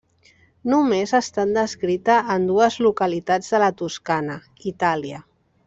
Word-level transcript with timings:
Només 0.71 1.13
ha 1.13 1.19
estat 1.23 1.51
descrita 1.57 2.15
en 2.37 2.49
dues 2.53 2.79
localitats 2.87 3.55
de 3.57 3.63
la 3.65 3.71
Toscana, 3.83 4.41
Itàlia. 4.75 5.25